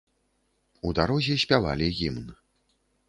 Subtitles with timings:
[0.87, 2.27] У дарозе спявалі гімн.